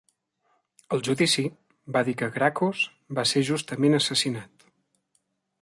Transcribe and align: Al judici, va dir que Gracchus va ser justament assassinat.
Al 0.95 1.03
judici, 1.07 1.45
va 1.97 2.03
dir 2.09 2.17
que 2.23 2.31
Gracchus 2.39 2.83
va 3.21 3.29
ser 3.35 3.47
justament 3.53 4.03
assassinat. 4.03 4.71